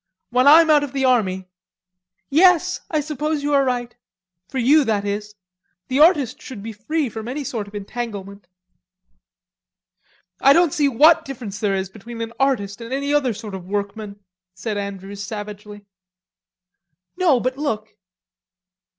[0.31, 1.47] When I'm out of the army!..."
[2.31, 3.95] "Yes, I suppose you are right...
[4.49, 5.35] for you that is.
[5.89, 8.47] The artist should be free from any sort of entanglement."
[10.39, 13.67] "I don't see what difference there is between an artist and any other sort of
[13.67, 14.19] workman,"
[14.55, 15.85] said Andrews savagely.
[17.15, 17.95] "No, but look."